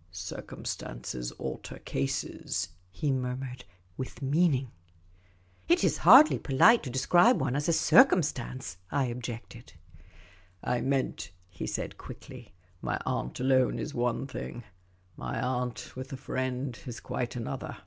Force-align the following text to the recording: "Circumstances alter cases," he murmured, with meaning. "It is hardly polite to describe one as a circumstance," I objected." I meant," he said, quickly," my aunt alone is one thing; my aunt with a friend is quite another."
"Circumstances 0.30 1.32
alter 1.32 1.80
cases," 1.80 2.68
he 2.92 3.10
murmured, 3.10 3.64
with 3.96 4.22
meaning. 4.22 4.70
"It 5.66 5.82
is 5.82 5.96
hardly 6.06 6.38
polite 6.38 6.84
to 6.84 6.90
describe 6.90 7.40
one 7.40 7.56
as 7.56 7.68
a 7.68 7.72
circumstance," 7.72 8.76
I 8.92 9.06
objected." 9.06 9.72
I 10.62 10.80
meant," 10.80 11.32
he 11.48 11.66
said, 11.66 11.98
quickly," 11.98 12.54
my 12.80 13.00
aunt 13.04 13.40
alone 13.40 13.80
is 13.80 13.92
one 13.92 14.28
thing; 14.28 14.62
my 15.16 15.42
aunt 15.42 15.96
with 15.96 16.12
a 16.12 16.16
friend 16.16 16.78
is 16.86 17.00
quite 17.00 17.34
another." 17.34 17.78